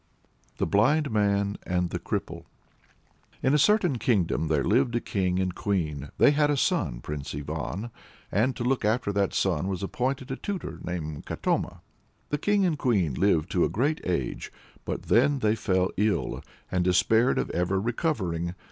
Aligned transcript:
THE 0.57 0.65
BLIND 0.65 1.11
MAN 1.11 1.57
AND 1.61 1.91
THE 1.91 1.99
CRIPPLE. 1.99 2.47
In 3.43 3.53
a 3.53 3.59
certain 3.59 3.99
kingdom 3.99 4.47
there 4.47 4.63
lived 4.63 4.95
a 4.95 4.99
king 4.99 5.39
and 5.39 5.53
queen; 5.53 6.09
they 6.17 6.31
had 6.31 6.49
a 6.49 6.57
son, 6.57 7.01
Prince 7.01 7.35
Ivan, 7.35 7.91
and 8.31 8.55
to 8.55 8.63
look 8.63 8.83
after 8.83 9.13
that 9.13 9.35
son 9.35 9.67
was 9.67 9.83
appointed 9.83 10.31
a 10.31 10.35
tutor 10.37 10.79
named 10.83 11.27
Katoma. 11.27 11.81
The 12.29 12.39
king 12.39 12.65
and 12.65 12.79
queen 12.79 13.13
lived 13.13 13.51
to 13.51 13.63
a 13.63 13.69
great 13.69 14.01
age, 14.03 14.51
but 14.85 15.03
then 15.03 15.37
they 15.37 15.53
fell 15.53 15.91
ill, 15.97 16.43
and 16.71 16.83
despaired 16.83 17.37
of 17.37 17.51
ever 17.51 17.79
recovering. 17.79 18.55